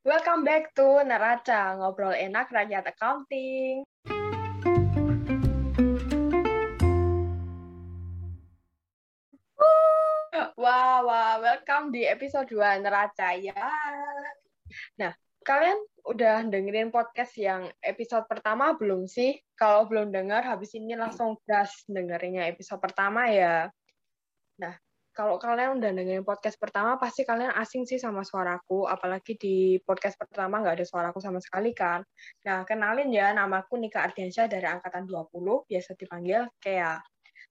[0.00, 3.84] Welcome back to Neraca, ngobrol enak rakyat accounting.
[10.56, 13.52] Wah, wah, welcome di episode 2 Neraca ya.
[14.96, 15.12] Nah,
[15.44, 15.76] kalian
[16.08, 19.36] udah dengerin podcast yang episode pertama belum sih?
[19.52, 23.68] Kalau belum dengar, habis ini langsung gas dengerinnya episode pertama ya.
[24.64, 24.72] Nah,
[25.10, 30.14] kalau kalian udah dengerin podcast pertama, pasti kalian asing sih sama suaraku, apalagi di podcast
[30.14, 32.00] pertama nggak ada suaraku sama sekali kan.
[32.46, 37.02] Nah, kenalin ya, namaku Nika Ardiansyah dari Angkatan 20, biasa dipanggil Kea.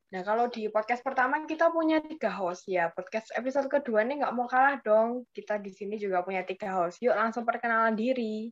[0.09, 2.89] Nah, kalau di podcast pertama kita punya tiga host ya.
[2.89, 5.29] Podcast episode kedua nih nggak mau kalah dong.
[5.29, 6.97] Kita di sini juga punya tiga host.
[7.05, 8.49] Yuk langsung perkenalan diri.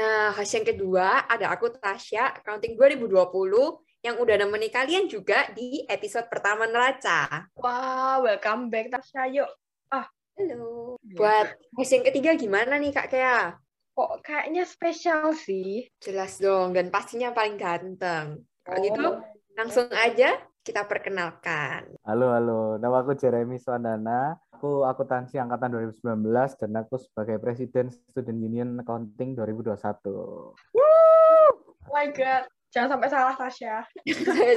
[0.00, 3.20] Nah, host yang kedua ada aku Tasya, Accounting 2020
[4.04, 7.48] yang udah nemeni kalian juga di episode pertama Neraca.
[7.56, 9.32] Wah, wow, welcome back Tasya.
[9.32, 9.48] Yuk.
[9.88, 10.04] Ah,
[10.36, 11.00] halo.
[11.16, 13.56] Buat yang ketiga gimana nih Kak Kea?
[13.96, 15.88] Kok kayaknya spesial sih?
[16.04, 18.44] Jelas dong, dan pastinya paling ganteng.
[18.60, 19.24] Kalau gitu, oh.
[19.24, 21.96] gitu, langsung aja kita perkenalkan.
[22.04, 22.76] Halo, halo.
[22.76, 24.36] Nama aku Jeremy Swandana.
[24.52, 29.80] Aku akuntansi angkatan 2019 dan aku sebagai Presiden Student Union Accounting 2021.
[30.76, 30.84] Woo!
[31.72, 32.44] Oh my God.
[32.74, 33.76] Jangan sampai salah, Tasya.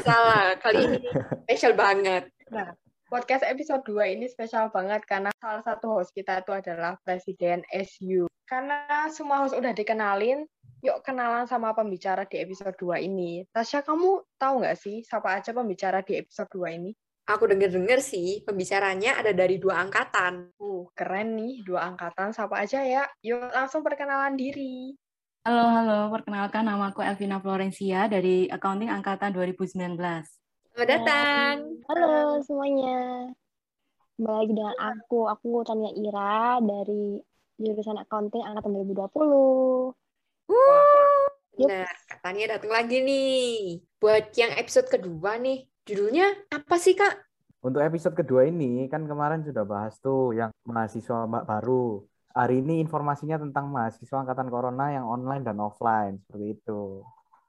[0.02, 0.58] salah.
[0.58, 0.98] Kali ini
[1.46, 2.26] spesial banget.
[2.50, 2.74] Nah,
[3.06, 8.26] podcast episode 2 ini spesial banget karena salah satu host kita itu adalah Presiden SU.
[8.50, 10.50] Karena semua host udah dikenalin,
[10.82, 13.46] yuk kenalan sama pembicara di episode 2 ini.
[13.54, 16.92] Tasya, kamu tahu nggak sih siapa aja pembicara di episode 2 ini?
[17.30, 20.48] Aku denger-denger sih, pembicaranya ada dari dua angkatan.
[20.64, 22.32] Uh, keren nih, dua angkatan.
[22.32, 23.04] Siapa aja ya?
[23.20, 24.96] Yuk langsung perkenalan diri.
[25.48, 26.12] Halo, halo.
[26.12, 29.96] Perkenalkan nama aku Elvina Florencia dari Accounting Angkatan 2019.
[29.96, 31.72] Selamat datang.
[31.88, 33.32] Halo semuanya.
[34.20, 35.32] Kembali lagi dengan aku.
[35.32, 37.24] Aku Tania Ira dari
[37.64, 39.96] jurusan Accounting Angkatan 2020.
[41.64, 43.80] Nah, katanya datang lagi nih.
[44.04, 47.24] Buat yang episode kedua nih, judulnya apa sih, Kak?
[47.64, 52.04] Untuk episode kedua ini, kan kemarin sudah bahas tuh yang mahasiswa baru.
[52.38, 57.02] Hari ini informasinya tentang mahasiswa angkatan corona yang online dan offline, seperti itu.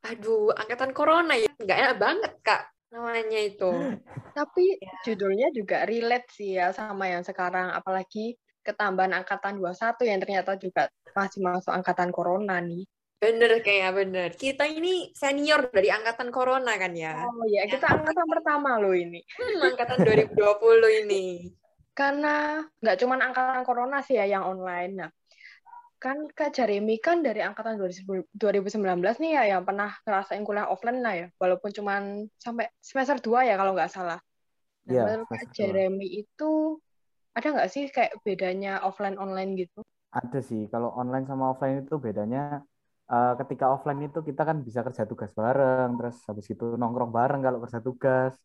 [0.09, 1.53] Aduh, angkatan corona ya.
[1.61, 2.63] Nggak enak banget, Kak,
[2.97, 3.69] namanya itu.
[4.39, 4.93] Tapi ya.
[5.05, 10.89] judulnya juga relate sih ya sama yang sekarang, apalagi ketambahan angkatan 21 yang ternyata juga
[11.13, 12.89] masih masuk angkatan corona nih.
[13.21, 14.31] Bener kayak bener.
[14.41, 17.29] Kita ini senior dari angkatan corona kan ya.
[17.29, 17.93] Oh iya, kita ya.
[17.93, 19.21] angkatan pertama loh ini.
[19.37, 21.25] Hmm, angkatan 2020 ini.
[21.99, 24.93] Karena nggak cuma angkatan corona sih ya yang online.
[24.95, 25.11] Nah,
[25.99, 31.15] kan Kak Jeremy kan dari angkatan 2019 nih ya yang pernah ngerasain kuliah offline lah
[31.19, 31.27] ya.
[31.43, 31.99] Walaupun cuma
[32.39, 34.23] sampai semester 2 ya kalau nggak salah.
[34.87, 36.79] Nah, ya, menurut Kak Jeremy itu
[37.35, 39.83] ada nggak sih kayak bedanya offline online gitu?
[40.15, 40.71] Ada sih.
[40.71, 42.63] Kalau online sama offline itu bedanya
[43.11, 47.43] uh, ketika offline itu kita kan bisa kerja tugas bareng, terus habis itu nongkrong bareng
[47.43, 48.39] kalau kerja tugas.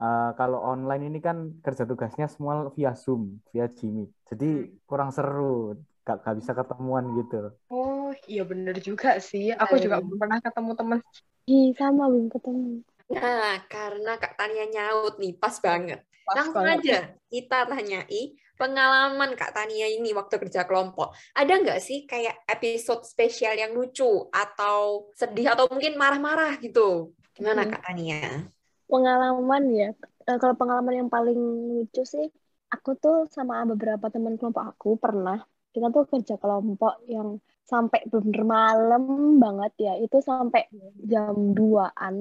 [0.00, 4.08] Uh, kalau online ini kan kerja tugasnya semua via Zoom, via Jimmy.
[4.32, 4.88] Jadi hmm.
[4.88, 5.76] kurang seru,
[6.08, 7.52] gak, gak bisa ketemuan gitu.
[7.68, 9.52] Oh iya bener juga sih.
[9.52, 10.98] Aku juga belum pernah ketemu teman.
[11.44, 12.80] Iya sama belum ketemu.
[13.12, 16.00] Nah karena Kak Tania nyaut nih, pas banget.
[16.24, 16.80] Pas Langsung banget.
[16.80, 18.22] aja kita tanyai
[18.60, 21.16] pengalaman Kak Tania ini waktu kerja kelompok.
[21.36, 27.12] Ada nggak sih kayak episode spesial yang lucu atau sedih atau mungkin marah-marah gitu?
[27.36, 27.70] Gimana hmm.
[27.72, 28.48] Kak Tania?
[28.90, 29.88] Pengalaman ya.
[30.28, 31.38] Eh, kalau pengalaman yang paling
[31.76, 32.26] lucu sih,
[32.74, 35.38] aku tuh sama beberapa teman kelompok aku pernah
[35.74, 39.02] kita tuh kerja kelompok yang sampai bener malam
[39.42, 39.92] banget ya.
[40.04, 40.66] Itu sampai
[41.10, 42.14] jam 2-an.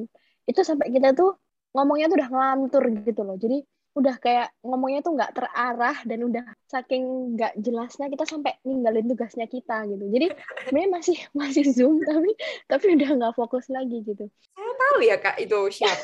[0.50, 1.30] Itu sampai kita tuh
[1.74, 3.36] ngomongnya tuh udah ngelantur gitu loh.
[3.44, 3.58] Jadi
[4.00, 9.46] udah kayak ngomongnya tuh nggak terarah dan udah saking nggak jelasnya kita sampai ninggalin tugasnya
[9.52, 10.06] kita gitu.
[10.08, 10.28] Jadi
[10.66, 12.32] sebenarnya masih masih zoom tapi
[12.72, 14.32] tapi udah nggak fokus lagi gitu.
[14.56, 16.00] Saya tahu ya kak itu siapa.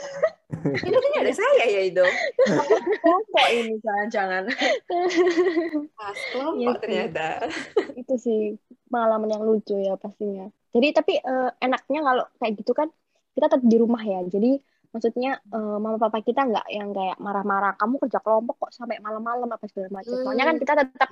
[0.65, 2.05] Itu kayaknya ada saya ya itu.
[3.01, 4.43] Kelompok ini jangan-jangan.
[5.99, 7.27] Pas kelompok ya, ternyata.
[7.93, 8.57] Itu sih
[8.89, 10.49] pengalaman yang lucu ya pastinya.
[10.73, 12.89] Jadi tapi uh, enaknya kalau kayak gitu kan
[13.37, 14.25] kita tetap di rumah ya.
[14.25, 14.57] Jadi
[14.95, 19.51] maksudnya uh, mama papa kita nggak yang kayak marah-marah kamu kerja kelompok kok sampai malam-malam
[19.51, 20.15] apa segala macam.
[20.15, 20.23] Hmm.
[20.23, 21.09] Soalnya kan kita tetap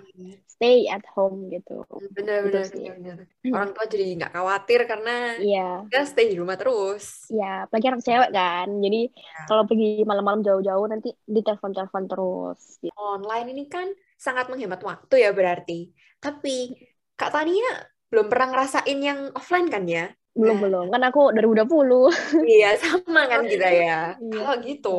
[0.48, 1.84] stay at home gitu.
[2.16, 2.64] Bener-bener.
[2.72, 5.84] Gitu Orang tua jadi nggak khawatir karena yeah.
[5.92, 7.28] kita stay di rumah terus.
[7.28, 8.68] Iya, apalagi anak cewek kan.
[8.72, 9.46] Jadi yeah.
[9.52, 12.80] kalau pergi malam-malam jauh-jauh nanti ditelepon-telepon terus.
[12.80, 12.96] Gitu.
[12.96, 15.92] Online ini kan sangat menghemat waktu ya berarti.
[16.24, 16.72] Tapi
[17.20, 20.08] Kak Tania belum pernah ngerasain yang offline kan ya?
[20.34, 20.62] Belum nah.
[20.66, 24.00] belum kan aku dari 2020 iya sama kan kita ya iya.
[24.18, 24.98] kalau gitu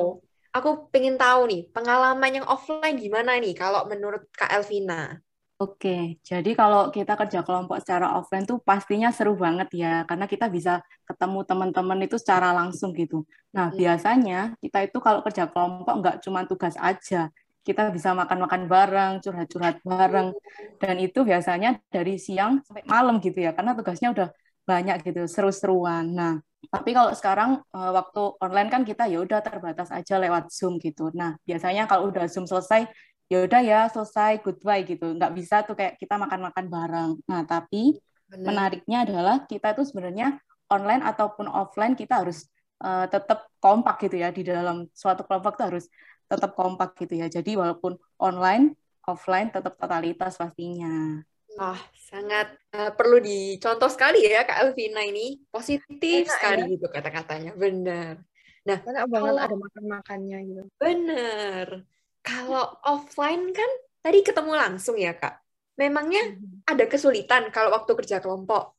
[0.54, 5.18] aku pengen tahu nih pengalaman yang offline gimana nih kalau menurut kak Elvina
[5.54, 10.50] Oke, jadi kalau kita kerja kelompok secara offline tuh pastinya seru banget ya, karena kita
[10.50, 13.22] bisa ketemu teman-teman itu secara langsung gitu.
[13.54, 13.78] Nah, hmm.
[13.78, 17.30] biasanya kita itu kalau kerja kelompok nggak cuma tugas aja,
[17.62, 20.34] kita bisa makan-makan bareng, curhat-curhat bareng,
[20.82, 24.28] dan itu biasanya dari siang sampai malam gitu ya, karena tugasnya udah
[24.64, 26.12] banyak gitu, seru-seruan.
[26.12, 26.32] Nah,
[26.72, 31.12] tapi kalau sekarang eh, waktu online kan kita ya udah terbatas aja lewat Zoom gitu.
[31.12, 32.88] Nah, biasanya kalau udah Zoom selesai,
[33.32, 37.96] ya udah ya selesai goodbye gitu nggak bisa tuh kayak kita makan-makan bareng nah tapi
[38.28, 38.44] Benar.
[38.52, 40.36] menariknya adalah kita itu sebenarnya
[40.68, 42.48] online ataupun offline kita harus
[42.84, 45.84] uh, tetap kompak gitu ya di dalam suatu kelompok tuh harus
[46.28, 48.76] tetap kompak gitu ya jadi walaupun online
[49.08, 51.20] offline tetap totalitas pastinya
[51.54, 55.38] Wah, sangat uh, perlu dicontoh sekali ya Kak Elvina ini.
[55.50, 56.72] Positif Enak, sekali ya?
[56.74, 57.50] gitu kata-katanya.
[57.54, 58.18] Benar.
[58.64, 60.62] Nah, enak banget ada makan-makannya gitu.
[60.80, 61.84] Benar.
[62.24, 63.70] Kalau offline kan
[64.00, 65.44] tadi ketemu langsung ya kak.
[65.76, 66.64] Memangnya hmm.
[66.64, 68.72] ada kesulitan kalau waktu kerja kelompok?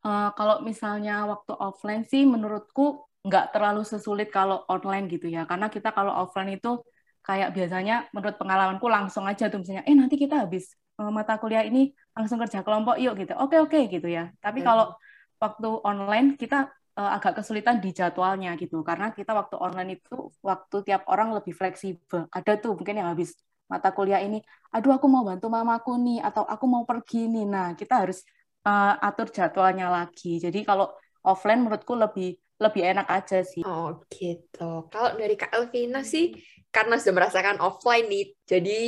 [0.00, 5.44] Uh, kalau misalnya waktu offline sih menurutku nggak terlalu sesulit kalau online gitu ya.
[5.44, 6.80] Karena kita kalau offline itu
[7.20, 11.64] kayak biasanya menurut pengalamanku langsung aja tuh misalnya, eh nanti kita habis uh, mata kuliah
[11.64, 13.32] ini langsung kerja kelompok yuk gitu.
[13.36, 14.32] Oke oke gitu ya.
[14.40, 14.96] Tapi kalau
[15.40, 16.68] waktu online kita
[16.98, 18.80] uh, agak kesulitan di jadwalnya gitu.
[18.80, 22.26] Karena kita waktu online itu waktu tiap orang lebih fleksibel.
[22.32, 23.36] Ada tuh mungkin yang habis
[23.70, 24.42] mata kuliah ini
[24.74, 27.44] aduh aku mau bantu mamaku nih atau aku mau pergi nih.
[27.46, 28.24] Nah kita harus
[28.64, 30.40] uh, atur jadwalnya lagi.
[30.40, 30.88] Jadi kalau
[31.20, 36.36] offline menurutku lebih lebih enak aja sih oh gitu kalau dari kak Elvina sih
[36.68, 38.80] karena sudah merasakan offline nih jadi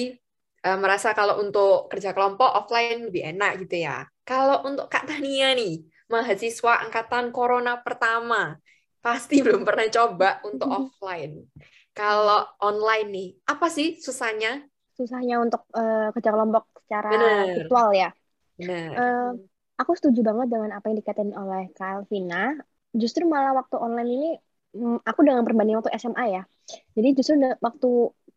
[0.69, 5.57] uh, merasa kalau untuk kerja kelompok offline lebih enak gitu ya kalau untuk kak Tania
[5.57, 5.83] nih
[6.13, 8.61] mahasiswa angkatan corona pertama
[9.03, 11.51] pasti belum pernah coba untuk offline.
[11.93, 14.65] Kalau online nih, apa sih susahnya?
[14.97, 17.45] Susahnya untuk uh, kerja kelompok secara Bener.
[17.61, 18.11] virtual ya.
[18.57, 18.89] Benar.
[18.97, 19.31] Uh,
[19.77, 22.57] aku setuju banget dengan apa yang dikatain oleh Kak Elvina.
[22.93, 24.31] Justru malah waktu online ini,
[24.77, 26.43] mm, aku dengan perbandingan waktu SMA ya.
[26.97, 27.91] Jadi justru waktu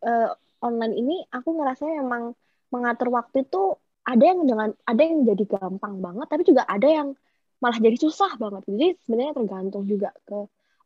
[0.04, 0.30] uh,
[0.64, 2.32] online ini, aku ngerasa memang
[2.72, 3.76] mengatur waktu itu
[4.06, 7.08] ada yang dengan ada yang jadi gampang banget, tapi juga ada yang
[7.60, 10.38] malah jadi susah banget jadi sebenarnya tergantung juga ke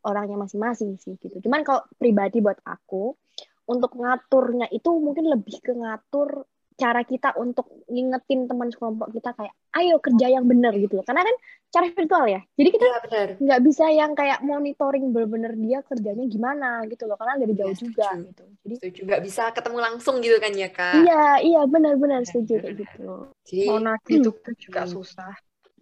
[0.06, 3.18] orangnya masing-masing sih gitu cuman kalau pribadi buat aku
[3.66, 6.46] untuk ngaturnya itu mungkin lebih ke ngatur
[6.78, 11.36] cara kita untuk ngingetin teman sekelompok kita kayak ayo kerja yang benar gitu karena kan
[11.70, 12.40] cara virtual ya.
[12.58, 12.98] Jadi kita ya,
[13.38, 17.14] nggak bisa yang kayak monitoring bener-bener dia kerjanya gimana gitu loh.
[17.14, 18.44] Karena dari jauh ya, juga gitu.
[18.66, 19.00] Jadi setuju.
[19.06, 20.94] Nggak bisa ketemu langsung gitu kan ya kak?
[20.98, 23.30] Iya iya benar-benar setuju kayak gitu.
[23.46, 25.34] Jadi mau gitu juga susah.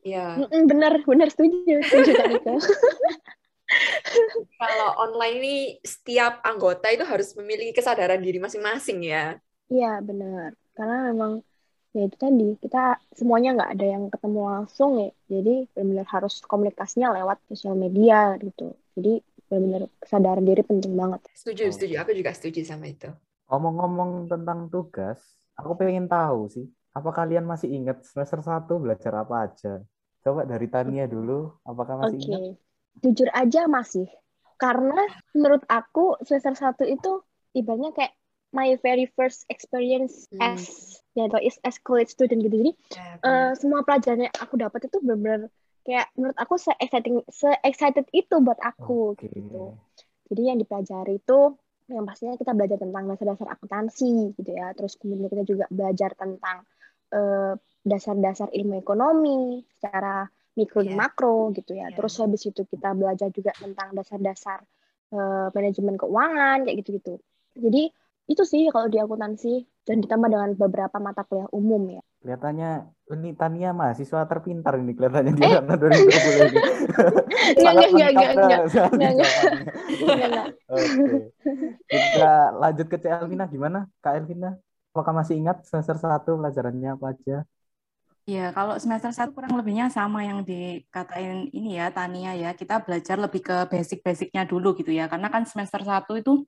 [0.05, 0.45] Iya.
[0.45, 2.55] Bener, bener setuju, setuju itu.
[4.61, 9.37] Kalau online ini setiap anggota itu harus memiliki kesadaran diri masing-masing ya.
[9.69, 11.45] Iya benar, karena memang
[11.97, 17.09] ya itu tadi kita semuanya nggak ada yang ketemu langsung ya, jadi benar-benar harus komunikasinya
[17.17, 18.77] lewat sosial media gitu.
[18.99, 21.21] Jadi benar-benar kesadaran diri penting banget.
[21.33, 21.95] Setuju, setuju.
[22.05, 23.09] Aku juga setuju sama itu.
[23.49, 25.17] Ngomong-ngomong tentang tugas,
[25.57, 29.81] aku pengen tahu sih, apa kalian masih ingat semester 1 belajar apa aja?
[30.21, 32.27] Coba dari Tania dulu, apakah masih okay.
[32.29, 32.43] ingat?
[33.01, 34.07] Jujur aja masih.
[34.59, 37.23] Karena menurut aku semester satu itu
[37.55, 38.13] ibaratnya kayak
[38.53, 40.43] my very first experience hmm.
[40.43, 42.63] as ya atau is as college student gitu.
[42.63, 45.51] Jadi yeah, ya, uh, semua pelajaran yang aku dapat itu benar-benar
[45.83, 49.33] kayak menurut aku se exciting se excited itu buat aku okay.
[49.35, 49.75] gitu.
[50.31, 54.77] Jadi yang dipelajari itu yang pastinya kita belajar tentang dasar-dasar akuntansi gitu ya.
[54.77, 56.63] Terus kemudian kita juga belajar tentang
[57.17, 60.93] uh, dasar-dasar ilmu ekonomi secara mikro yeah.
[60.93, 61.01] dan iya.
[61.01, 61.89] makro gitu ya.
[61.89, 61.97] Yeah.
[61.97, 64.61] Terus habis itu kita belajar juga tentang dasar-dasar
[65.17, 67.17] uh, manajemen keuangan kayak gitu-gitu.
[67.57, 67.89] Jadi
[68.29, 72.05] itu sih kalau di akuntansi dan ditambah dengan beberapa mata kuliah umum ya.
[72.21, 75.79] Kelihatannya ini Tania mahasiswa terpintar ini kelihatannya di sana eh.
[75.81, 76.61] 2020 ini.
[77.57, 78.61] Enggak, enggak, enggak, enggak,
[78.93, 80.47] enggak, enggak.
[80.69, 81.19] Oke.
[81.89, 83.89] Kita lanjut ke Cak Elvina gimana?
[84.05, 84.61] Kak Elvina,
[84.93, 87.49] apakah masih ingat semester 1 pelajarannya apa aja?
[88.29, 92.53] Ya, kalau semester satu kurang lebihnya sama yang dikatain ini ya, Tania ya.
[92.53, 95.09] Kita belajar lebih ke basic-basicnya dulu gitu ya.
[95.09, 96.45] Karena kan semester satu itu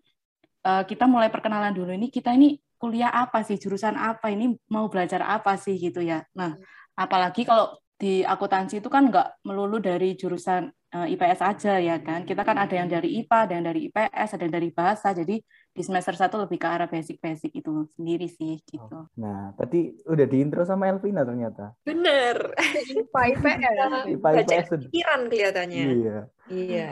[0.64, 4.88] uh, kita mulai perkenalan dulu ini kita ini kuliah apa sih, jurusan apa, ini mau
[4.88, 6.25] belajar apa sih gitu ya.
[6.33, 6.57] Nah,
[6.97, 12.00] apalagi kalau di akuntansi itu kan nggak melulu dari jurusan uh, eh, IPS aja ya
[12.00, 12.25] kan.
[12.25, 15.12] Kita kan ada yang dari IPA, ada yang dari IPS, ada yang dari bahasa.
[15.12, 15.37] Jadi
[15.71, 19.05] di semester satu lebih ke arah basic-basic itu sendiri sih gitu.
[19.05, 21.76] Oh, nah, tadi udah di intro sama Elvina ternyata.
[21.85, 22.57] Bener.
[22.97, 23.93] IPA IPS.
[24.17, 24.69] IPA IPS.
[24.88, 25.85] Pikiran kelihatannya.
[25.85, 26.19] Iya.
[26.49, 26.88] Iya.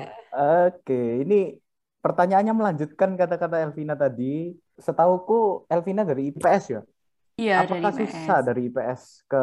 [0.68, 1.56] Oke, ini
[2.00, 4.54] pertanyaannya melanjutkan kata-kata Elvina tadi.
[4.78, 6.82] Setauku Elvina dari IPS ya?
[7.38, 8.46] Iya, Apakah dari susah IPS.
[8.50, 9.00] dari IPS
[9.30, 9.42] ke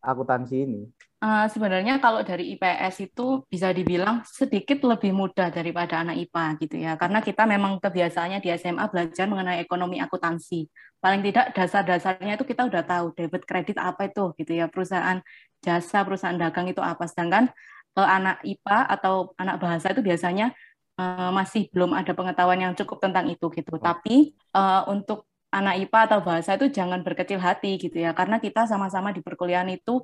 [0.00, 0.82] akuntansi ini?
[1.20, 6.76] Uh, sebenarnya kalau dari IPS itu bisa dibilang sedikit lebih mudah daripada anak IPA gitu
[6.80, 10.68] ya, karena kita memang kebiasaannya di SMA belajar mengenai ekonomi akuntansi.
[10.96, 15.20] Paling tidak dasar-dasarnya itu kita udah tahu debit kredit apa itu gitu ya, perusahaan
[15.60, 17.04] jasa, perusahaan dagang itu apa.
[17.04, 17.52] Sedangkan
[17.96, 20.52] anak IPA atau anak bahasa itu biasanya
[21.00, 23.76] uh, masih belum ada pengetahuan yang cukup tentang itu gitu.
[23.80, 28.68] Tapi uh, untuk anak IPA atau bahasa itu jangan berkecil hati gitu ya, karena kita
[28.68, 30.02] sama-sama di perkuliahan itu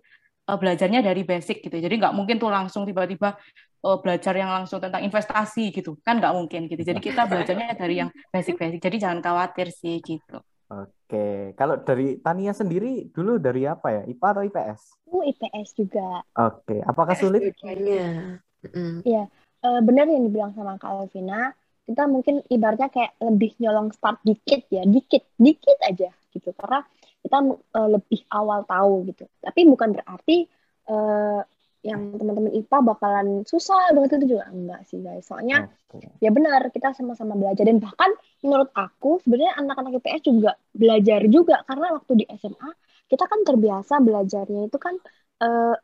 [0.49, 1.76] uh, belajarnya dari basic gitu.
[1.76, 3.37] Jadi nggak mungkin tuh langsung tiba-tiba
[3.84, 5.99] uh, belajar yang langsung tentang investasi gitu.
[6.00, 6.80] Kan nggak mungkin gitu.
[6.80, 8.80] Jadi kita belajarnya dari yang basic-basic.
[8.80, 10.40] Jadi jangan khawatir sih gitu.
[10.72, 14.02] Oke, kalau dari Tania sendiri dulu dari apa ya?
[14.08, 14.80] IPA atau IPS?
[15.04, 16.25] Aku IPS juga.
[16.32, 17.52] Oke, apakah sulit?
[17.52, 18.40] Dua-duanya.
[18.62, 19.04] Mm-mm.
[19.04, 19.28] Iya,
[19.62, 21.54] eh, benar yang dibilang sama Kak Alvina.
[21.83, 26.50] Kita mungkin ibaratnya kayak lebih nyolong start dikit ya, dikit, dikit aja gitu.
[26.54, 26.83] Karena
[27.23, 29.25] kita eh, lebih awal tahu gitu.
[29.42, 30.47] Tapi bukan berarti
[30.90, 31.40] eh,
[31.83, 35.26] yang teman-teman IPA bakalan susah banget itu juga enggak sih guys.
[35.26, 36.07] Soalnya Oke.
[36.23, 38.11] ya benar kita sama-sama belajar dan bahkan
[38.47, 42.71] menurut aku sebenarnya anak-anak IPS juga belajar juga karena waktu di SMA
[43.11, 44.95] kita kan terbiasa belajarnya itu kan
[45.42, 45.75] eh,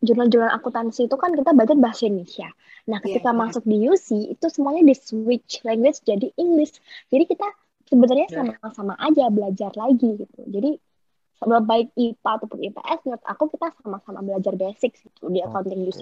[0.00, 2.48] jurnal-jurnal akuntansi itu kan kita belajar bahasa Indonesia.
[2.88, 3.38] Nah, ketika Iya.
[3.38, 6.80] masuk di UC itu semuanya di switch language jadi English.
[7.12, 7.46] Jadi kita
[7.86, 8.36] sebenarnya Iya.
[8.58, 10.40] sama-sama aja belajar lagi gitu.
[10.48, 10.80] Jadi
[11.36, 16.00] sama baik IPA ataupun IPS menurut aku kita sama-sama belajar basic gitu di accounting UC.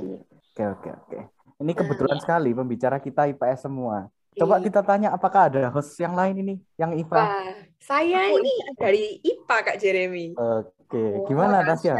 [0.54, 1.18] Oke, oke, oke.
[1.58, 4.06] Ini kebetulan sekali pembicara kita IPS semua.
[4.38, 4.70] Coba Iya.
[4.70, 7.18] kita tanya apakah ada host yang lain ini yang IPA?
[7.18, 10.26] Wah, saya Aku ini dari IPA Kak Jeremy.
[10.38, 11.94] Oke, Oh, gimana Tasya?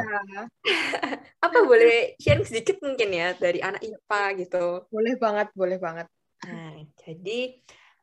[1.44, 4.64] Apa boleh sharing sedikit mungkin ya dari anak IPA gitu?
[4.88, 6.06] Boleh banget, boleh banget.
[6.44, 7.38] Nah, jadi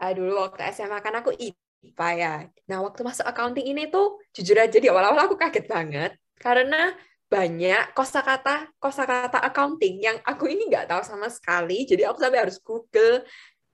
[0.02, 2.34] eh, dulu waktu SMA kan aku IPA ya.
[2.70, 6.94] Nah, waktu masuk accounting ini tuh jujur aja di awal-awal aku kaget banget karena
[7.26, 11.84] banyak kosakata kosakata accounting yang aku ini nggak tahu sama sekali.
[11.90, 13.26] Jadi aku sampai harus Google.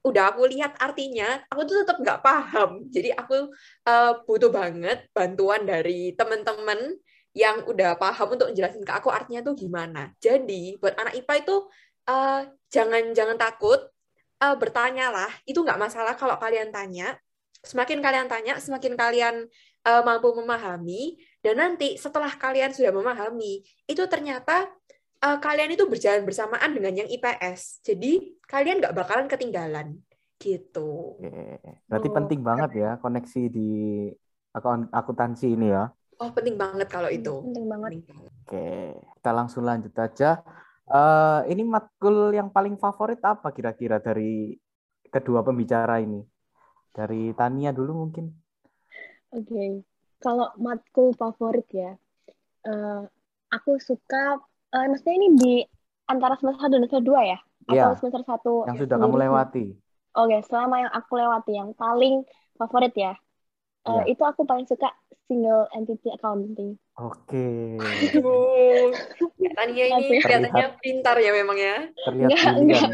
[0.01, 2.89] Udah aku lihat artinya, aku tuh tetap nggak paham.
[2.89, 3.53] Jadi aku
[3.86, 6.98] eh, butuh banget bantuan dari teman-teman
[7.31, 10.12] yang udah paham untuk jelasin ke aku artinya tuh gimana.
[10.20, 11.55] Jadi buat anak IPA itu
[12.10, 12.41] eh,
[12.74, 13.79] jangan jangan takut
[14.41, 17.15] eh, bertanyalah, itu nggak masalah kalau kalian tanya.
[17.62, 19.36] Semakin kalian tanya, semakin kalian
[19.86, 24.65] eh, mampu memahami, dan nanti setelah kalian sudah memahami, itu ternyata
[25.21, 27.85] eh, kalian itu berjalan bersamaan dengan yang IPS.
[27.85, 29.87] Jadi kalian nggak bakalan ketinggalan.
[30.41, 31.21] Gitu.
[31.85, 33.69] Berarti Oh, penting banget ya koneksi di
[34.51, 35.93] akun akuntansi ini ya.
[36.17, 37.33] Oh, penting banget kalau itu.
[37.45, 37.89] Penting banget.
[38.01, 38.31] Penting banget.
[38.45, 38.69] Oke,
[39.21, 40.41] kita langsung lanjut aja.
[40.91, 44.57] Eh, ini matkul yang paling favorit apa kira-kira dari
[45.07, 46.19] kedua pembicara ini?
[46.91, 48.27] Dari Tania dulu mungkin.
[49.31, 49.87] Oke,
[50.19, 51.95] kalau matkul favorit ya,
[52.67, 53.01] eh,
[53.47, 55.53] aku suka, eh, maksudnya ini di
[56.07, 57.39] antara semester 1 dan semester 2 ya?
[57.69, 59.65] Iya, Atau semester 1 yang sudah kamu lewati.
[60.11, 63.13] Oke, selama yang aku lewati, yang paling favorit ya,
[63.85, 64.03] eh, Iya.
[64.11, 64.91] itu aku paling suka
[65.25, 66.75] single entity accounting.
[66.99, 71.87] Oke, Aduh, Kak Tania ini kelihatannya pintar ya memang ya.
[72.03, 72.91] terlihat Enggak, brilian.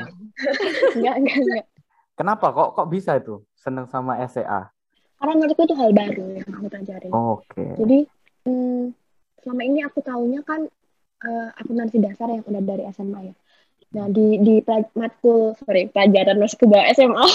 [0.93, 1.65] Enggak, enggak, enggak.
[2.13, 4.69] Kenapa kok kok bisa itu seneng sama SEA?
[5.17, 7.09] Karena menurutku itu hal baru yang aku pelajarin.
[7.09, 7.97] Oke, Jadi,
[8.45, 8.93] hmm,
[9.41, 10.69] selama ini aku taunya kan
[11.23, 13.35] eh, akuntansi dasar yang udah dari SMA ya.
[13.87, 14.59] Nah, di di
[14.93, 17.25] matkul, sorry, pelajaran masuk ke bawah SMA.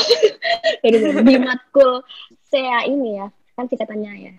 [0.85, 0.97] Jadi,
[1.33, 2.05] di matkul
[2.53, 4.35] SEA ini ya, kan singkatannya ya.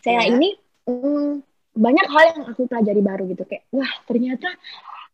[0.00, 0.22] SEA Ya.
[0.32, 0.56] ini
[0.88, 1.44] hmm,
[1.76, 3.44] banyak hal yang aku pelajari baru gitu.
[3.44, 4.48] Kayak, wah ternyata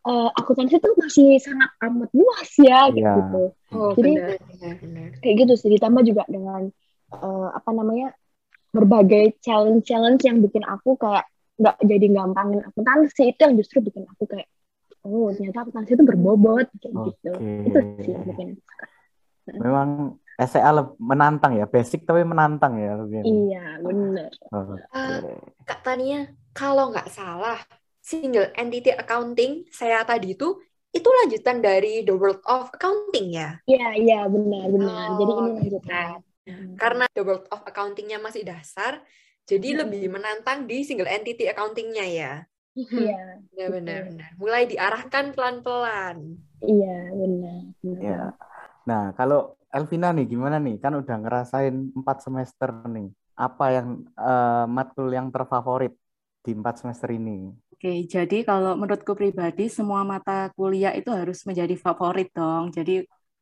[0.04, 3.12] eh, akuntansi itu masih sangat amat luas ya, Iya.
[3.18, 3.42] gitu.
[3.74, 5.08] Oh, Jadi- benar, benar, benar.
[5.18, 6.70] Kayak gitu sih, ditambah juga dengan
[7.10, 8.14] eh, apa namanya,
[8.70, 14.26] berbagai challenge-challenge yang bikin aku kayak nggak jadi gampangin akuntansi itu yang justru bikin aku
[14.26, 14.48] kayak
[15.06, 17.52] oh ternyata akuntansi itu berbobot kayak gitu Oke.
[17.70, 18.44] itu sih suka.
[19.60, 23.22] memang SEA leb- menantang ya, basic tapi menantang ya lebih.
[23.22, 25.30] iya bener Oke.
[25.62, 27.56] Kak Tania, kalau nggak salah,
[28.02, 30.58] single entity accounting saya tadi itu
[30.90, 33.58] itu lanjutan dari The World of Accounting ya.
[33.66, 36.08] iya iya benar benar jadi ini Oh, lanjutan
[36.76, 39.00] Karena The World of Accounting-nya masih dasar,
[39.50, 39.80] jadi Hmm.
[39.84, 42.32] lebih menantang di single entity accounting-nya ya.
[42.98, 43.14] iya
[43.52, 44.06] Benar, benar, Betul.
[44.08, 44.30] benar.
[44.42, 46.16] Mulai diarahkan pelan-pelan.
[46.70, 48.34] iya benar benar Ya.
[48.88, 49.38] Nah, kalau
[49.76, 50.74] Elvina nih gimana nih?
[50.84, 53.06] Kan udah ngerasain empat semester nih.
[53.44, 53.88] Apa yang
[54.28, 55.92] eh, matkul yang terfavorit
[56.44, 57.30] di empat semester ini?
[57.74, 62.64] Oke, jadi kalau menurutku pribadi semua mata kuliah itu harus menjadi favorit dong.
[62.76, 62.92] Jadi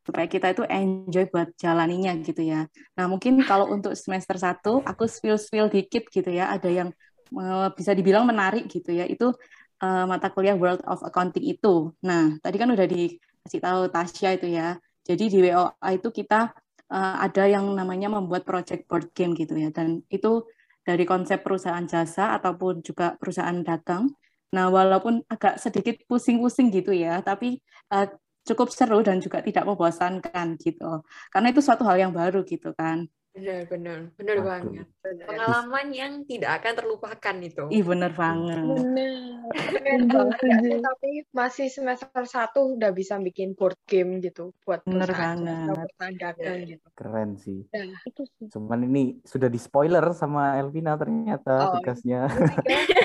[0.02, 2.66] supaya kita itu enjoy buat jalaninya gitu ya.
[2.98, 6.50] Nah, mungkin kalau untuk semester 1 aku spill-spill dikit gitu ya.
[6.50, 6.88] Ada yang
[7.34, 9.06] uh, bisa dibilang menarik gitu ya.
[9.06, 9.34] Itu
[9.82, 11.94] uh, mata kuliah World of Accounting itu.
[12.02, 14.78] Nah, tadi kan udah dikasih tahu Tasya itu ya.
[15.02, 16.54] Jadi di WOA itu kita
[16.90, 19.70] uh, ada yang namanya membuat project board game gitu ya.
[19.70, 20.46] Dan itu
[20.82, 24.10] dari konsep perusahaan jasa ataupun juga perusahaan dagang.
[24.52, 28.04] Nah, walaupun agak sedikit pusing-pusing gitu ya, tapi uh,
[28.42, 31.02] cukup seru dan juga tidak membosankan gitu.
[31.30, 33.06] Karena itu suatu hal yang baru gitu kan.
[33.32, 34.86] Benar, benar, benar banget.
[35.00, 37.64] Pengalaman yang tidak akan terlupakan itu.
[37.72, 38.60] Ih, benar banget.
[38.60, 40.36] Benar.
[40.84, 45.88] Tapi masih semester satu udah bisa bikin board game gitu buat benar banget.
[46.36, 46.76] Ya.
[46.76, 46.84] gitu.
[46.92, 47.64] Keren sih.
[47.72, 48.52] Nah, itu sih.
[48.52, 52.28] Cuman ini sudah di spoiler sama Elvina ternyata oh, tugasnya.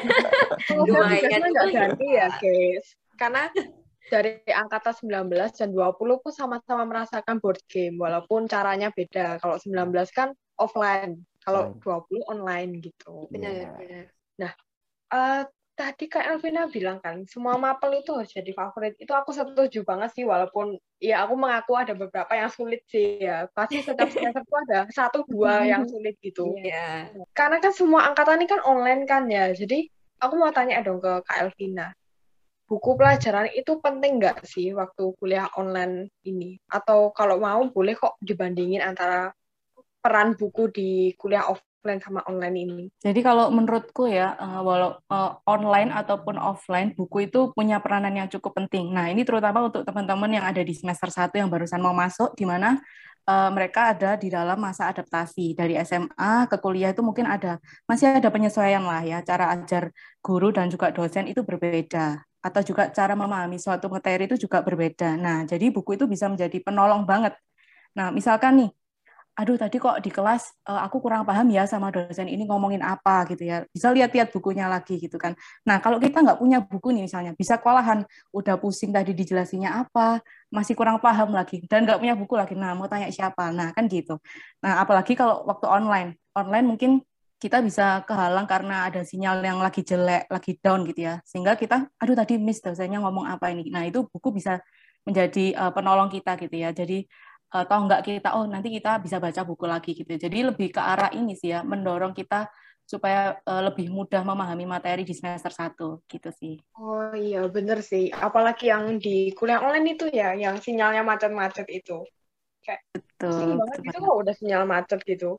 [0.75, 1.39] Lumayan.
[1.55, 2.99] nggak ganti ya, guys.
[3.15, 3.47] Karena
[4.07, 4.95] dari angkatan
[5.27, 9.37] 19 dan 20 pun sama-sama merasakan board game walaupun caranya beda.
[9.43, 13.27] Kalau 19 kan offline, kalau 20 online gitu.
[13.29, 13.75] Benar, yeah.
[13.75, 14.05] benar.
[14.39, 14.51] Nah,
[15.11, 15.41] uh,
[15.77, 18.97] tadi Kak Elvina bilang kan semua mapel itu harus jadi favorit.
[18.97, 23.45] Itu aku setuju banget sih walaupun ya aku mengaku ada beberapa yang sulit sih ya.
[23.53, 26.57] Pasti setiap semester itu ada satu dua yang sulit gitu.
[26.57, 27.13] Yeah.
[27.35, 29.53] Karena kan semua angkatan ini kan online kan ya.
[29.53, 29.87] Jadi
[30.17, 31.93] aku mau tanya dong ke Kak Elvina
[32.67, 36.59] buku pelajaran itu penting nggak sih waktu kuliah online ini?
[36.67, 39.31] Atau kalau mau boleh kok dibandingin antara
[40.03, 42.85] peran buku di kuliah offline sama online ini?
[42.99, 48.27] Jadi kalau menurutku ya, uh, walau uh, online ataupun offline, buku itu punya peranan yang
[48.27, 48.91] cukup penting.
[48.91, 52.43] Nah ini terutama untuk teman-teman yang ada di semester 1 yang barusan mau masuk, di
[52.43, 52.83] mana
[53.27, 58.17] uh, mereka ada di dalam masa adaptasi dari SMA ke kuliah itu mungkin ada masih
[58.17, 59.91] ada penyesuaian lah ya cara ajar
[60.23, 65.19] guru dan juga dosen itu berbeda atau juga cara memahami suatu materi itu juga berbeda.
[65.19, 67.35] Nah, jadi buku itu bisa menjadi penolong banget.
[67.97, 68.69] Nah, misalkan nih,
[69.37, 73.27] aduh tadi kok di kelas uh, aku kurang paham ya sama dosen ini ngomongin apa
[73.29, 73.67] gitu ya.
[73.69, 75.35] Bisa lihat-lihat bukunya lagi gitu kan.
[75.67, 80.23] Nah, kalau kita nggak punya buku nih misalnya, bisa kewalahan, udah pusing tadi dijelasinnya apa,
[80.49, 82.53] masih kurang paham lagi, dan nggak punya buku lagi.
[82.57, 83.51] Nah, mau tanya siapa?
[83.53, 84.17] Nah, kan gitu.
[84.63, 86.09] Nah, apalagi kalau waktu online.
[86.37, 86.91] Online mungkin
[87.37, 91.21] kita bisa kehalang karena ada sinyal yang lagi jelek, lagi down gitu ya.
[91.21, 93.69] Sehingga kita, aduh tadi miss dosennya ngomong apa ini.
[93.69, 94.57] Nah, itu buku bisa
[95.05, 96.73] menjadi uh, penolong kita gitu ya.
[96.73, 97.05] Jadi
[97.53, 100.09] uh, toh enggak kita, oh nanti kita bisa baca buku lagi gitu.
[100.17, 102.49] Jadi lebih ke arah ini sih ya, mendorong kita
[102.87, 106.57] supaya uh, lebih mudah memahami materi di semester 1 gitu sih.
[106.73, 108.09] Oh iya, bener sih.
[108.09, 112.01] Apalagi yang di kuliah online itu ya, yang sinyalnya macet-macet itu.
[112.65, 113.85] Kayak betul, banget betul.
[113.85, 115.37] gitu kok udah sinyal macet gitu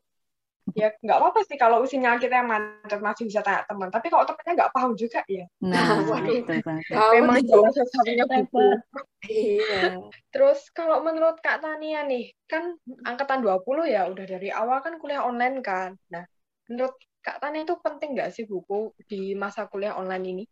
[0.75, 3.89] ya nggak apa-apa sih kalau sinyal kita yang macet masih bisa tanya teman.
[3.89, 5.45] Tapi kalau temannya nggak paham juga ya.
[5.63, 5.85] Nah
[6.29, 6.53] itu
[7.17, 8.65] memang jelas satu-satunya buku
[9.29, 9.99] iya.
[10.29, 15.25] Terus kalau menurut Kak Tania nih kan angkatan 20 ya udah dari awal kan kuliah
[15.25, 15.95] online kan.
[16.13, 16.23] Nah
[16.69, 20.43] menurut Kak Tania itu penting nggak sih buku di masa kuliah online ini?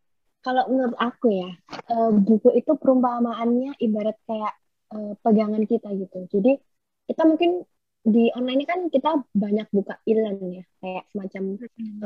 [0.43, 1.49] Kalau menurut aku ya
[1.91, 4.53] eh, buku itu perumpamaannya ibarat kayak
[4.93, 6.19] eh, pegangan kita gitu.
[6.32, 6.51] Jadi
[7.08, 7.63] kita mungkin
[8.08, 11.43] di online ini kan kita banyak buka e-learn ya kayak semacam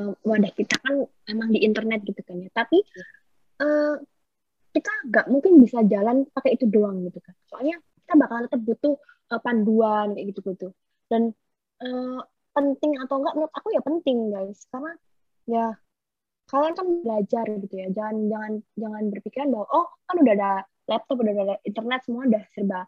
[0.02, 2.50] uh, wadah kita kan emang di internet gitu kan ya.
[2.50, 2.82] Tapi
[3.62, 4.02] uh,
[4.74, 7.38] kita nggak mungkin bisa jalan pakai itu doang gitu kan.
[7.54, 8.96] Soalnya kita bakal tetap butuh
[9.30, 10.68] uh, panduan kayak gitu gitu
[11.06, 11.38] dan
[11.86, 12.20] uh,
[12.58, 14.66] penting atau enggak menurut aku ya penting guys.
[14.74, 14.92] Karena
[15.46, 15.66] ya
[16.50, 17.88] kalian kan belajar gitu ya.
[17.94, 20.52] Jangan jangan jangan berpikiran bahwa oh kan udah ada
[20.90, 22.82] laptop udah ada internet semua udah serba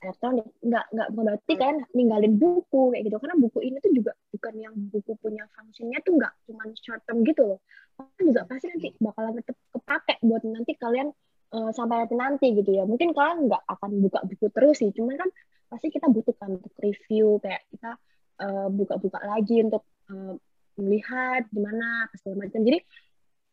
[0.00, 3.16] elektronik nggak nggak berarti kan ninggalin buku kayak gitu.
[3.20, 7.20] Karena buku ini tuh juga bukan yang buku punya fungsinya tuh nggak cuma short term
[7.22, 7.60] gitu loh.
[8.00, 11.08] Kan juga pasti nanti bakalan tetap kepake buat nanti kalian
[11.52, 12.88] uh, sampai nanti nanti gitu ya.
[12.88, 14.90] Mungkin kalian nggak akan buka buku terus sih.
[14.96, 15.28] Cuman kan
[15.70, 17.94] pasti kita butuhkan untuk review kayak kita
[18.42, 20.34] uh, buka-buka lagi untuk uh,
[20.80, 22.64] melihat gimana segala macam.
[22.64, 22.78] Jadi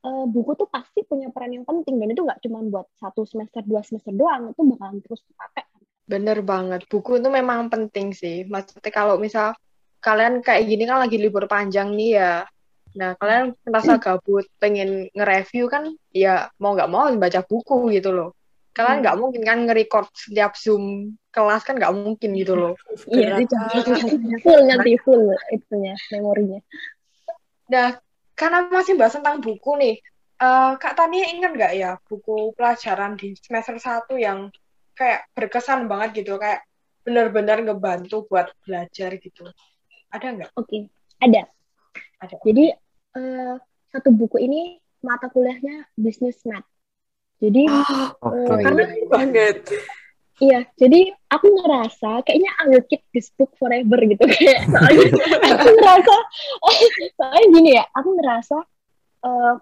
[0.07, 1.99] uh, buku tuh pasti punya peran yang penting.
[1.99, 4.55] Dan itu nggak cuma buat satu semester dua semester doang.
[4.55, 5.66] Itu bakalan terus dipakai
[6.07, 6.87] Bener banget.
[6.87, 8.47] Buku itu memang penting sih.
[8.47, 9.53] Maksudnya kalau misal
[9.99, 12.33] kalian kayak gini kan lagi libur panjang nih ya.
[12.97, 18.33] Nah, kalian merasa gabut, pengen nge-review kan, ya mau nggak mau baca buku gitu loh.
[18.73, 19.21] Kalian nggak hmm.
[19.21, 22.73] mungkin kan nge-record setiap Zoom kelas kan nggak mungkin gitu loh.
[23.05, 23.45] Iya,
[24.43, 26.57] full nanti full itunya, memorinya.
[27.69, 27.99] Nah,
[28.33, 29.95] karena masih bahas tentang buku nih,
[30.41, 34.49] uh, Kak Tania ingat nggak ya buku pelajaran di semester 1 yang
[34.97, 36.65] kayak berkesan banget gitu kayak
[37.05, 39.47] benar-benar ngebantu buat belajar gitu
[40.11, 40.51] ada nggak?
[40.55, 40.81] Oke okay.
[41.23, 41.41] ada.
[42.17, 42.35] Ada.
[42.41, 42.65] Jadi
[43.15, 43.55] uh,
[43.93, 46.65] satu buku ini mata kuliahnya business math.
[47.37, 48.49] Jadi oh, okay.
[48.49, 49.57] uh, karena banget.
[50.37, 55.09] Iya, jadi aku ngerasa kayaknya I will keep this book forever gitu kayak soalnya
[55.57, 56.15] aku ngerasa
[57.17, 58.57] soalnya gini ya, aku ngerasa
[59.25, 59.53] uh,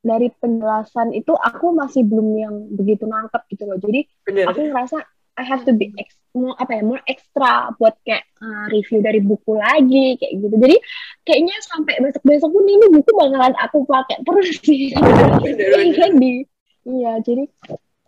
[0.00, 3.78] dari penjelasan itu aku masih belum yang begitu nangkep gitu loh.
[3.78, 4.48] Jadi Bener.
[4.48, 5.04] aku ngerasa
[5.40, 9.24] I have to be ex more apa ya more extra buat kayak uh, review dari
[9.24, 10.56] buku lagi kayak gitu.
[10.56, 10.76] Jadi
[11.24, 14.92] kayaknya sampai besok besok pun ini buku bakalan aku pakai terus sih.
[14.92, 16.44] Jadi
[16.88, 17.44] iya jadi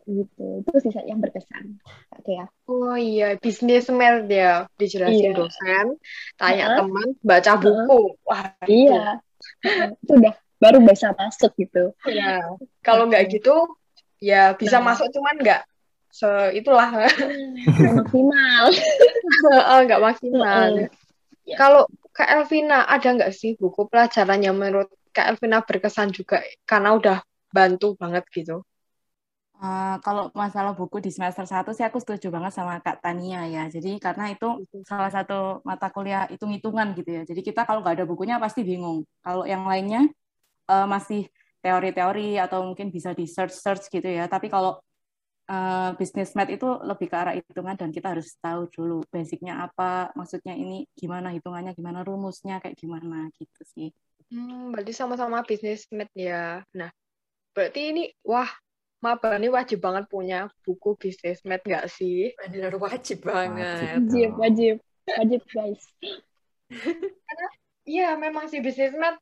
[0.07, 0.46] gitu.
[0.66, 1.78] Itu sih yang berkesan.
[2.20, 2.46] Oke ya.
[2.68, 4.66] Oh iya bisnis math ya.
[4.76, 5.37] Dijelasin iya.
[5.37, 5.87] dosen
[6.37, 8.00] tanya uh teman baca buku.
[8.28, 9.22] Wah iya.
[10.05, 11.90] Itu udah baru bisa masuk gitu.
[12.07, 12.38] Ya,
[12.87, 13.66] kalau nggak gitu
[14.22, 14.94] ya bisa nah.
[14.94, 15.62] masuk cuman nggak
[16.14, 16.88] se itulah
[17.98, 18.64] maksimal.
[19.83, 20.70] nggak maksimal.
[21.42, 21.59] Ya.
[21.59, 26.94] Kalau Kak Elvina ada nggak sih buku pelajaran yang menurut Kak Elvina berkesan juga karena
[26.94, 27.18] udah
[27.51, 28.62] bantu banget gitu?
[29.59, 33.66] Uh, kalau masalah buku di semester 1 sih aku setuju banget sama Kak Tania ya.
[33.66, 37.22] Jadi karena itu salah satu mata kuliah hitung-hitungan gitu ya.
[37.27, 39.03] Jadi kita kalau nggak ada bukunya pasti bingung.
[39.18, 40.07] Kalau yang lainnya
[40.72, 41.28] uh, masih
[41.62, 44.26] teori-teori atau mungkin bisa di search-search gitu ya.
[44.26, 44.80] Tapi kalau
[45.46, 50.11] uh, business math itu lebih ke arah hitungan dan kita harus tahu dulu basicnya apa,
[50.16, 53.88] maksudnya ini gimana hitungannya, gimana rumusnya, kayak gimana gitu sih.
[54.32, 56.64] Hmm, berarti sama-sama business math ya.
[56.72, 56.90] Nah,
[57.52, 58.48] berarti ini wah
[59.02, 62.32] maba ini wajib banget punya buku business math nggak sih?
[62.48, 64.02] Benar wajib banget.
[64.02, 64.74] Wajib, wajib,
[65.06, 65.82] wajib guys.
[67.28, 67.48] Karena
[67.85, 69.20] iya memang sih business math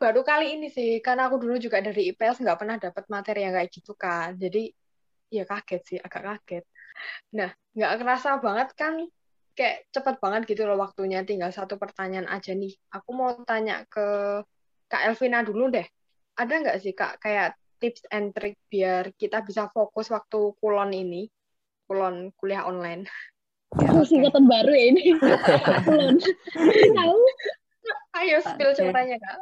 [0.00, 3.52] baru kali ini sih karena aku dulu juga dari IPS nggak pernah dapat materi yang
[3.52, 4.72] kayak gitu kan jadi
[5.28, 6.64] ya kaget sih agak kaget.
[7.36, 8.96] Nah nggak kerasa banget kan
[9.52, 11.20] kayak cepet banget gitu loh waktunya.
[11.22, 12.72] Tinggal satu pertanyaan aja nih.
[12.96, 14.40] Aku mau tanya ke
[14.88, 15.84] kak Elvina dulu deh.
[16.34, 21.28] Ada nggak sih kak kayak tips and trick biar kita bisa fokus waktu kulon ini?
[21.86, 23.04] Kulon kuliah online.
[23.70, 24.18] Ya, okay.
[24.18, 25.14] singkatan baru ya ini.
[25.86, 26.18] Kulon.
[26.98, 27.18] Tahu?
[28.18, 28.82] Ayo spill okay.
[28.82, 29.38] ceritanya kak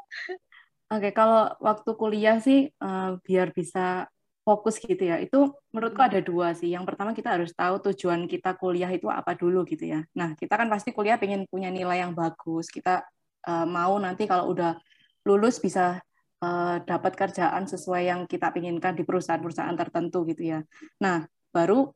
[0.88, 4.08] Oke, kalau waktu kuliah sih uh, biar bisa
[4.40, 5.20] fokus gitu ya.
[5.20, 6.72] Itu menurutku ada dua sih.
[6.72, 10.00] Yang pertama kita harus tahu tujuan kita kuliah itu apa dulu gitu ya.
[10.16, 12.72] Nah, kita kan pasti kuliah pengen punya nilai yang bagus.
[12.72, 13.04] Kita
[13.44, 14.80] uh, mau nanti kalau udah
[15.28, 16.00] lulus bisa
[16.40, 20.64] uh, dapat kerjaan sesuai yang kita inginkan di perusahaan-perusahaan tertentu gitu ya.
[21.04, 21.92] Nah, baru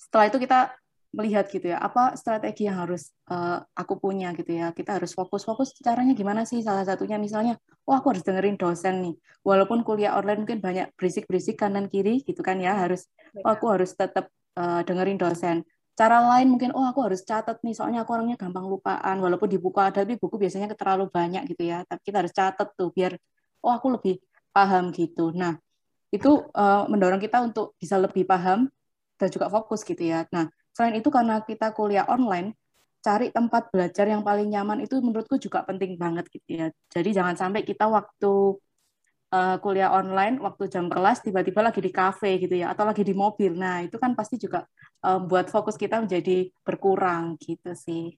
[0.00, 0.72] setelah itu kita
[1.16, 4.70] melihat gitu ya apa strategi yang harus uh, aku punya gitu ya.
[4.76, 6.60] Kita harus fokus-fokus caranya gimana sih?
[6.60, 7.56] Salah satunya misalnya
[7.88, 9.14] oh aku harus dengerin dosen nih.
[9.40, 13.08] Walaupun kuliah online mungkin banyak berisik-berisik kanan kiri gitu kan ya harus
[13.40, 14.28] oh aku harus tetap
[14.60, 15.64] uh, dengerin dosen.
[15.96, 19.16] Cara lain mungkin oh aku harus catat nih soalnya aku orangnya gampang lupaan.
[19.16, 22.68] Walaupun di buku ada tapi buku biasanya terlalu banyak gitu ya tapi kita harus catat
[22.76, 23.16] tuh biar
[23.64, 24.20] oh aku lebih
[24.52, 25.32] paham gitu.
[25.32, 25.56] Nah
[26.12, 28.68] itu uh, mendorong kita untuk bisa lebih paham
[29.16, 30.28] dan juga fokus gitu ya.
[30.28, 32.52] Nah Selain itu karena kita kuliah online,
[33.00, 36.68] cari tempat belajar yang paling nyaman itu menurutku juga penting banget gitu ya.
[36.92, 38.60] Jadi jangan sampai kita waktu
[39.32, 43.16] uh, kuliah online, waktu jam kelas tiba-tiba lagi di kafe gitu ya, atau lagi di
[43.16, 43.56] mobil.
[43.56, 44.68] Nah itu kan pasti juga
[45.00, 48.12] um, buat fokus kita menjadi berkurang gitu sih.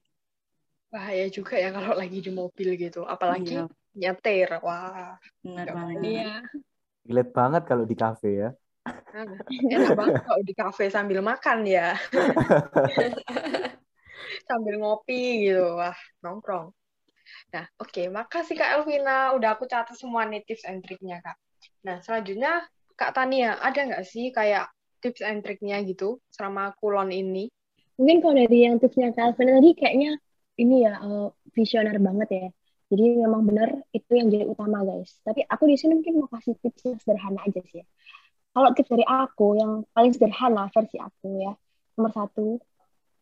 [0.91, 3.71] Bahaya juga ya kalau lagi di mobil gitu, apalagi iya.
[3.95, 4.51] nyetir.
[4.59, 6.01] Wah, benar banget.
[6.03, 6.33] Iya.
[7.07, 8.51] Gilet banget kalau di kafe ya.
[9.73, 11.95] Enak banget kalau di kafe sambil makan ya.
[14.49, 16.73] sambil ngopi gitu, wah nongkrong.
[17.53, 18.05] Nah, oke, okay.
[18.09, 19.33] makasih Kak Elvina.
[19.37, 21.37] Udah aku catat semua nih tips and triknya, Kak.
[21.85, 22.65] Nah, selanjutnya
[22.97, 24.69] Kak Tania, ada nggak sih kayak
[25.01, 27.49] tips and triknya gitu selama kulon ini?
[27.99, 30.11] Mungkin kalau dari yang tipsnya Kak Elvina tadi kayaknya
[30.59, 32.47] ini ya uh, visioner banget ya.
[32.89, 35.21] Jadi memang benar itu yang jadi utama guys.
[35.21, 37.85] Tapi aku di sini mungkin mau kasih tips yang sederhana aja sih ya
[38.59, 41.55] kalau tips dari aku yang paling sederhana versi aku ya.
[41.95, 42.59] Nomor satu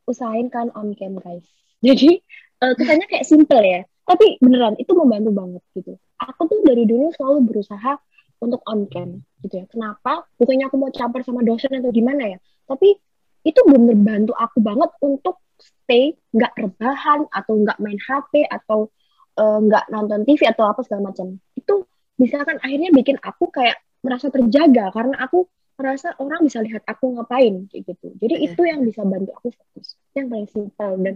[0.09, 1.45] usahain kan on cam guys.
[1.85, 2.17] Jadi
[2.65, 3.85] uh, kesannya kayak simple ya.
[4.09, 5.93] Tapi beneran itu membantu banget gitu.
[6.17, 8.01] Aku tuh dari dulu selalu berusaha
[8.41, 9.65] untuk on cam gitu ya.
[9.69, 10.25] Kenapa?
[10.41, 12.37] Bukannya aku mau campur sama dosen atau gimana ya?
[12.65, 12.97] Tapi
[13.45, 18.89] itu bener bantu aku banget untuk stay nggak rebahan atau nggak main HP atau
[19.37, 21.37] eh, nggak uh, nonton TV atau apa segala macam.
[21.53, 21.85] Itu
[22.17, 27.19] bisa kan akhirnya bikin aku kayak merasa terjaga karena aku merasa orang bisa lihat aku
[27.19, 28.07] ngapain kayak gitu.
[28.17, 28.47] Jadi yeah.
[28.49, 29.93] itu yang bisa bantu aku fokus.
[30.09, 31.15] Itu yang paling simpel dan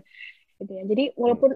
[0.62, 0.84] gitu ya.
[0.86, 1.52] Jadi walaupun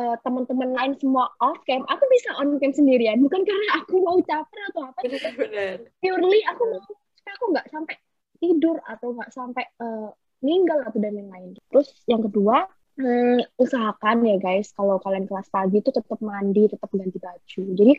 [0.00, 3.20] uh, teman-teman lain semua off cam, aku bisa on cam sendirian.
[3.20, 5.00] Bukan karena aku mau caper atau apa.
[5.36, 5.74] Benar.
[6.00, 7.96] Purely aku mau supaya aku nggak sampai
[8.40, 10.08] tidur atau nggak sampai uh,
[10.40, 11.50] meninggal atau dan lain-lain.
[11.68, 12.64] Terus yang kedua,
[12.96, 14.72] hmm, usahakan ya guys.
[14.72, 17.62] Kalau kalian kelas pagi itu tetap mandi tetap ganti baju.
[17.76, 17.94] Jadi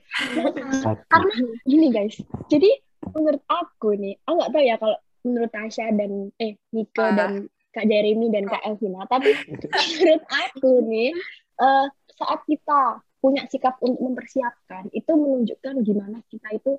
[1.11, 1.33] karena
[1.65, 2.17] gini guys.
[2.49, 2.69] Jadi
[3.13, 7.13] menurut aku nih aku nggak tahu ya kalau menurut Tasya dan eh Niko ah.
[7.13, 7.31] dan
[7.75, 9.37] Kak Jeremy dan Kak Elvina tapi
[10.01, 11.13] menurut aku nih
[11.61, 11.85] uh,
[12.17, 16.77] saat kita punya sikap untuk mempersiapkan itu menunjukkan gimana kita itu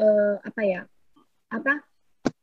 [0.00, 0.80] uh, apa ya
[1.52, 1.80] apa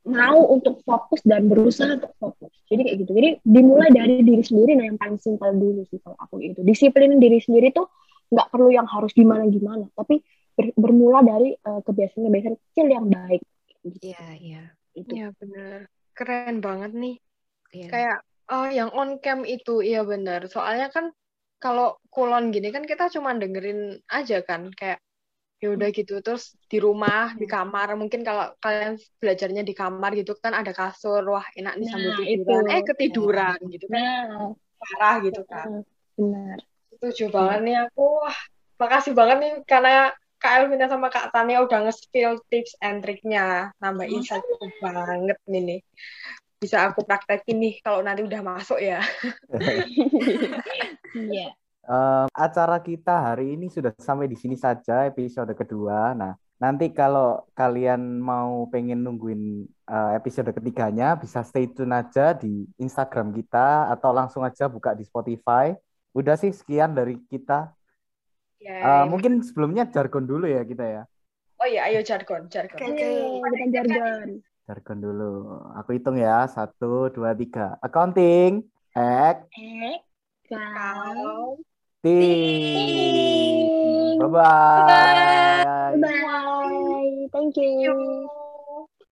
[0.02, 2.52] mau untuk fokus dan berusaha untuk fokus.
[2.66, 3.12] Jadi kayak gitu.
[3.14, 4.74] Jadi dimulai dari diri sendiri.
[4.74, 6.60] Nah yang paling simpel dulu sih kalau aku itu.
[6.66, 7.86] Disiplin diri sendiri tuh
[8.32, 10.24] nggak perlu yang harus gimana gimana tapi
[10.56, 13.42] ber, bermula dari uh, kebiasaan-kebiasaan kecil yang baik.
[14.02, 14.64] Iya iya.
[14.98, 15.12] Itu.
[15.14, 15.86] Ya benar.
[16.18, 17.18] Keren banget nih.
[17.72, 17.88] Yeah.
[17.88, 18.18] kayak
[18.52, 19.86] oh yang on cam itu.
[19.86, 20.50] Iya benar.
[20.50, 21.14] Soalnya kan
[21.62, 24.74] kalau kulon gini kan kita cuma dengerin aja kan.
[24.74, 25.00] Kayak
[25.62, 25.98] ya udah hmm.
[26.02, 27.54] gitu terus di rumah di hmm.
[27.54, 32.12] kamar mungkin kalau kalian belajarnya di kamar gitu kan ada kasur wah enak nih sambil
[32.12, 32.74] nah, tiduran itu.
[32.74, 34.50] eh ketiduran gitu kan nah.
[34.82, 35.86] parah gitu kan
[36.18, 36.58] benar
[36.98, 37.34] setuju hmm.
[37.38, 38.38] banget nih aku wah
[38.82, 40.10] makasih banget nih karena
[40.42, 44.42] Kak Elvina sama Kak Tania udah nge-spill tips and triknya nambah insight
[44.82, 45.80] banget nih nih
[46.58, 49.02] bisa aku praktekin nih kalau nanti udah masuk ya.
[51.12, 51.52] Iya.
[51.52, 51.52] yeah.
[51.88, 56.14] Uh, acara kita hari ini sudah sampai di sini saja episode kedua.
[56.14, 62.68] Nah, nanti kalau kalian mau pengen nungguin uh, episode ketiganya bisa stay tune aja di
[62.78, 65.74] Instagram kita atau langsung aja buka di Spotify.
[66.12, 67.72] Udah sih sekian dari kita.
[68.62, 69.04] Yeah, uh, yeah.
[69.10, 71.04] Mungkin sebelumnya jargon dulu ya kita ya.
[71.62, 72.90] Oh iya, ayo jargon, jargon.
[72.90, 74.42] Oke, okay, jargon.
[74.66, 75.62] Jargon dulu.
[75.78, 76.50] Aku hitung ya.
[76.50, 77.78] Satu, dua, tiga.
[77.86, 78.66] Accounting.
[78.98, 79.46] Ek.
[79.54, 80.02] Ek.
[80.50, 81.62] Kau.
[82.04, 83.70] Ting.
[84.20, 85.66] Bye-bye.
[85.94, 87.28] Bye-bye.
[87.32, 88.31] Thank you.